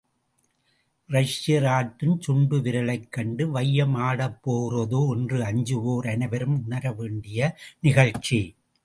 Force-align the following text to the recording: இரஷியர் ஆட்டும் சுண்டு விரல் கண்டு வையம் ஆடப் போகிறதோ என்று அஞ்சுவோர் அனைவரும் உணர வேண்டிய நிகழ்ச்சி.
இரஷியர் 1.09 1.67
ஆட்டும் 1.67 2.15
சுண்டு 2.19 2.57
விரல் 2.61 3.09
கண்டு 3.09 3.45
வையம் 3.51 3.93
ஆடப் 4.07 4.39
போகிறதோ 4.43 5.01
என்று 5.15 5.39
அஞ்சுவோர் 5.43 6.09
அனைவரும் 6.13 6.57
உணர 6.63 6.93
வேண்டிய 6.93 7.53
நிகழ்ச்சி. 7.79 8.41